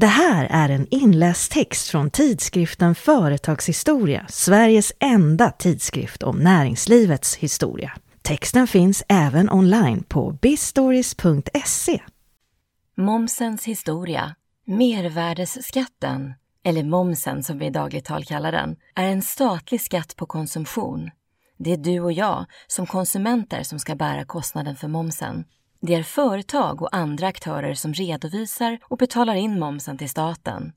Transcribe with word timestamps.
Det 0.00 0.06
här 0.06 0.46
är 0.50 0.68
en 0.68 0.86
inläst 0.90 1.52
text 1.52 1.88
från 1.88 2.10
tidskriften 2.10 2.94
Företagshistoria, 2.94 4.26
Sveriges 4.28 4.92
enda 4.98 5.50
tidskrift 5.50 6.22
om 6.22 6.38
näringslivets 6.38 7.36
historia. 7.36 7.92
Texten 8.22 8.66
finns 8.66 9.02
även 9.08 9.50
online 9.50 10.02
på 10.02 10.30
bistories.se. 10.32 12.02
Momsens 12.96 13.64
historia. 13.64 14.34
Mervärdesskatten, 14.66 16.34
eller 16.64 16.82
momsen 16.82 17.42
som 17.42 17.58
vi 17.58 17.66
i 17.66 17.70
dagligt 17.70 18.04
tal 18.04 18.24
kallar 18.24 18.52
den, 18.52 18.76
är 18.94 19.08
en 19.08 19.22
statlig 19.22 19.80
skatt 19.80 20.16
på 20.16 20.26
konsumtion. 20.26 21.10
Det 21.58 21.72
är 21.72 21.76
du 21.76 22.00
och 22.00 22.12
jag 22.12 22.46
som 22.66 22.86
konsumenter 22.86 23.62
som 23.62 23.78
ska 23.78 23.94
bära 23.94 24.24
kostnaden 24.24 24.76
för 24.76 24.88
momsen. 24.88 25.44
Det 25.82 25.94
är 25.94 26.02
företag 26.02 26.82
och 26.82 26.96
andra 26.96 27.26
aktörer 27.26 27.74
som 27.74 27.94
redovisar 27.94 28.78
och 28.82 28.98
betalar 28.98 29.34
in 29.34 29.58
momsen 29.58 29.98
till 29.98 30.10
staten. 30.10 30.72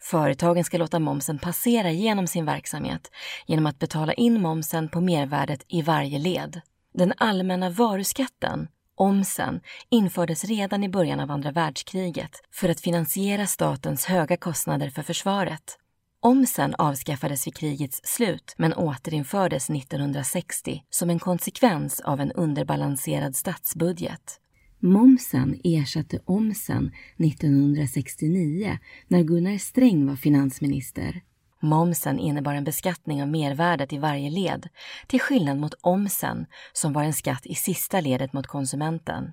Företagen 0.00 0.64
ska 0.64 0.78
låta 0.78 0.98
momsen 0.98 1.38
passera 1.38 1.90
genom 1.90 2.26
sin 2.26 2.44
verksamhet 2.44 3.10
genom 3.46 3.66
att 3.66 3.78
betala 3.78 4.12
in 4.12 4.42
momsen 4.42 4.88
på 4.88 5.00
mervärdet 5.00 5.64
i 5.68 5.82
varje 5.82 6.18
led. 6.18 6.60
Den 6.94 7.12
allmänna 7.16 7.70
varuskatten, 7.70 8.68
omsen, 8.94 9.60
infördes 9.88 10.44
redan 10.44 10.84
i 10.84 10.88
början 10.88 11.20
av 11.20 11.30
andra 11.30 11.50
världskriget 11.50 12.32
för 12.52 12.68
att 12.68 12.80
finansiera 12.80 13.46
statens 13.46 14.04
höga 14.04 14.36
kostnader 14.36 14.90
för 14.90 15.02
försvaret. 15.02 15.78
Omsen 16.20 16.74
avskaffades 16.74 17.46
vid 17.46 17.56
krigets 17.56 18.00
slut 18.04 18.54
men 18.56 18.74
återinfördes 18.74 19.70
1960 19.70 20.82
som 20.90 21.10
en 21.10 21.18
konsekvens 21.18 22.00
av 22.00 22.20
en 22.20 22.32
underbalanserad 22.32 23.36
statsbudget. 23.36 24.40
Momsen 24.80 25.60
ersatte 25.64 26.18
omsen 26.24 26.92
1969 27.18 28.78
när 29.08 29.22
Gunnar 29.22 29.58
Sträng 29.58 30.06
var 30.06 30.16
finansminister. 30.16 31.22
Momsen 31.60 32.18
innebar 32.18 32.54
en 32.54 32.64
beskattning 32.64 33.22
av 33.22 33.28
mervärdet 33.28 33.92
i 33.92 33.98
varje 33.98 34.30
led, 34.30 34.68
till 35.06 35.20
skillnad 35.20 35.58
mot 35.58 35.74
omsen 35.80 36.46
som 36.72 36.92
var 36.92 37.02
en 37.02 37.12
skatt 37.12 37.46
i 37.46 37.54
sista 37.54 38.00
ledet 38.00 38.32
mot 38.32 38.46
konsumenten. 38.46 39.32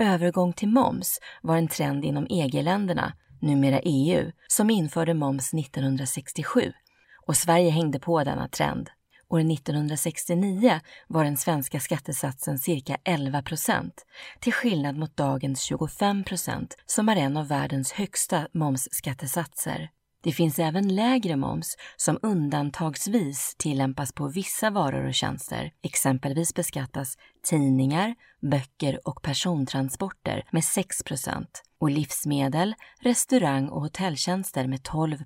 Övergång 0.00 0.52
till 0.52 0.68
moms 0.68 1.18
var 1.42 1.56
en 1.56 1.68
trend 1.68 2.04
inom 2.04 2.26
EG-länderna 2.30 3.12
numera 3.40 3.80
EU, 3.84 4.32
som 4.48 4.70
införde 4.70 5.14
moms 5.14 5.54
1967 5.54 6.72
och 7.26 7.36
Sverige 7.36 7.70
hängde 7.70 7.98
på 7.98 8.24
denna 8.24 8.48
trend. 8.48 8.90
År 9.32 9.40
1969 9.40 10.80
var 11.08 11.24
den 11.24 11.36
svenska 11.36 11.80
skattesatsen 11.80 12.58
cirka 12.58 12.96
11 13.04 13.42
procent, 13.42 14.06
till 14.40 14.52
skillnad 14.52 14.96
mot 14.96 15.16
dagens 15.16 15.62
25 15.62 16.24
procent 16.24 16.76
som 16.86 17.08
är 17.08 17.16
en 17.16 17.36
av 17.36 17.48
världens 17.48 17.92
högsta 17.92 18.48
momsskattesatser. 18.52 19.90
Det 20.22 20.32
finns 20.32 20.58
även 20.58 20.94
lägre 20.94 21.36
moms 21.36 21.76
som 21.96 22.18
undantagsvis 22.22 23.54
tillämpas 23.58 24.12
på 24.12 24.28
vissa 24.28 24.70
varor 24.70 25.06
och 25.06 25.14
tjänster. 25.14 25.72
Exempelvis 25.82 26.54
beskattas 26.54 27.16
tidningar, 27.42 28.14
böcker 28.50 29.08
och 29.08 29.22
persontransporter 29.22 30.44
med 30.50 30.62
6% 30.62 31.46
och 31.80 31.90
livsmedel, 31.90 32.74
restaurang 33.00 33.68
och 33.68 33.80
hotelltjänster 33.80 34.66
med 34.66 34.82
12 34.82 35.24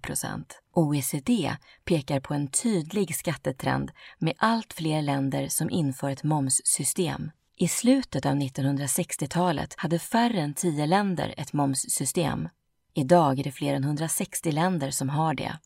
OECD 0.76 1.56
pekar 1.84 2.20
på 2.20 2.34
en 2.34 2.48
tydlig 2.48 3.16
skattetrend 3.16 3.90
med 4.18 4.34
allt 4.38 4.72
fler 4.72 5.02
länder 5.02 5.48
som 5.48 5.70
inför 5.70 6.10
ett 6.10 6.22
momssystem. 6.22 7.30
I 7.56 7.68
slutet 7.68 8.26
av 8.26 8.34
1960-talet 8.34 9.74
hade 9.76 9.98
färre 9.98 10.40
än 10.40 10.54
10 10.54 10.86
länder 10.86 11.34
ett 11.36 11.52
momssystem. 11.52 12.48
Idag 12.94 13.38
är 13.38 13.44
det 13.44 13.52
fler 13.52 13.74
än 13.74 13.84
160 13.84 14.52
länder 14.52 14.90
som 14.90 15.08
har 15.08 15.34
det. 15.34 15.58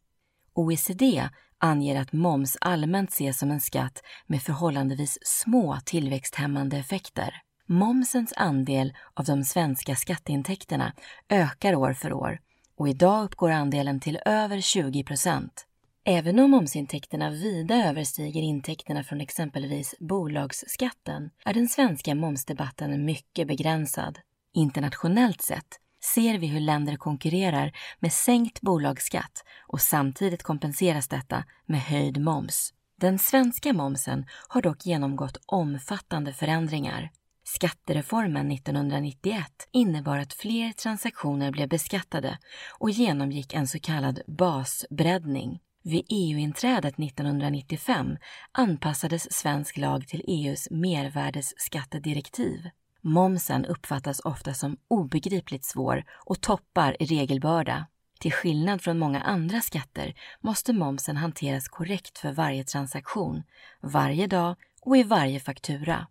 OECD 0.55 1.29
anger 1.59 2.01
att 2.01 2.13
moms 2.13 2.57
allmänt 2.61 3.11
ses 3.11 3.39
som 3.39 3.51
en 3.51 3.61
skatt 3.61 4.03
med 4.27 4.43
förhållandevis 4.43 5.19
små 5.23 5.79
tillväxthämmande 5.85 6.77
effekter. 6.77 7.35
Momsens 7.67 8.33
andel 8.37 8.95
av 9.15 9.25
de 9.25 9.45
svenska 9.45 9.97
skatteintäkterna 9.97 10.93
ökar 11.29 11.75
år 11.75 11.93
för 11.93 12.13
år 12.13 12.39
och 12.81 12.89
idag 12.89 13.25
uppgår 13.25 13.51
andelen 13.51 14.01
till 14.01 14.19
över 14.27 14.61
20 14.61 15.05
procent. 15.05 15.67
Även 16.05 16.39
om 16.39 16.51
momsintäkterna 16.51 17.31
vida 17.31 17.75
överstiger 17.75 18.43
intäkterna 18.43 19.05
från 19.05 19.21
exempelvis 19.21 19.95
bolagsskatten 19.99 21.31
är 21.45 21.55
den 21.55 21.69
svenska 21.69 22.15
momsdebatten 22.15 23.05
mycket 23.05 23.49
begränsad. 23.49 24.19
Internationellt 24.55 25.43
sett 25.43 25.81
ser 26.15 26.39
vi 26.39 26.47
hur 26.47 26.61
länder 26.61 26.97
konkurrerar 26.97 27.73
med 27.99 28.13
sänkt 28.13 28.61
bolagsskatt 28.61 29.45
och 29.67 29.81
samtidigt 29.81 30.43
kompenseras 30.43 31.09
detta 31.09 31.45
med 31.67 31.81
höjd 31.81 32.21
moms. 32.21 32.73
Den 33.01 33.19
svenska 33.19 33.73
momsen 33.73 34.27
har 34.49 34.63
dock 34.63 34.87
genomgått 34.87 35.37
omfattande 35.47 36.33
förändringar. 36.33 37.11
Skattereformen 37.55 38.53
1991 38.53 39.45
innebar 39.71 40.19
att 40.19 40.33
fler 40.33 40.73
transaktioner 40.73 41.51
blev 41.51 41.69
beskattade 41.69 42.39
och 42.79 42.91
genomgick 42.91 43.55
en 43.55 43.69
så 43.69 43.79
kallad 43.79 44.21
basbreddning. 44.27 45.61
Vid 45.83 46.05
EU-inträdet 46.09 46.99
1995 46.99 48.17
anpassades 48.53 49.33
svensk 49.33 49.77
lag 49.77 50.09
till 50.09 50.25
EUs 50.27 50.71
mervärdesskattedirektiv. 50.71 52.71
Momsen 53.01 53.65
uppfattas 53.65 54.21
ofta 54.21 54.55
som 54.55 54.77
obegripligt 54.89 55.65
svår 55.65 56.05
och 56.27 56.41
toppar 56.41 57.03
i 57.03 57.07
regelbörda. 57.07 57.87
Till 58.21 58.33
skillnad 58.33 58.83
från 58.83 58.99
många 58.99 59.21
andra 59.21 59.61
skatter 59.61 60.15
måste 60.41 60.73
momsen 60.73 61.17
hanteras 61.17 61.69
korrekt 61.69 62.19
för 62.19 62.33
varje 62.33 62.65
transaktion, 62.65 63.43
varje 63.81 64.27
dag 64.27 64.57
och 64.83 64.97
i 64.97 65.03
varje 65.03 65.41
faktura. 65.41 66.07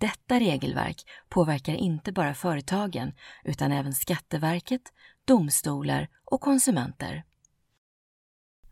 Detta 0.00 0.40
regelverk 0.40 1.04
påverkar 1.28 1.74
inte 1.74 2.12
bara 2.12 2.34
företagen 2.34 3.12
utan 3.44 3.72
även 3.72 3.92
Skatteverket, 3.92 4.82
domstolar 5.24 6.08
och 6.24 6.40
konsumenter. 6.40 7.24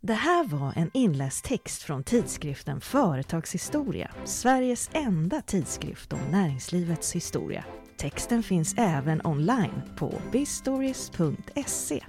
Det 0.00 0.14
här 0.14 0.44
var 0.44 0.72
en 0.76 0.90
inläst 0.94 1.44
text 1.44 1.82
från 1.82 2.04
tidskriften 2.04 2.80
Företagshistoria, 2.80 4.10
Sveriges 4.24 4.90
enda 4.92 5.42
tidskrift 5.42 6.12
om 6.12 6.20
näringslivets 6.30 7.12
historia. 7.12 7.64
Texten 7.96 8.42
finns 8.42 8.74
även 8.78 9.26
online 9.26 9.82
på 9.96 10.14
bistories.se. 10.32 12.04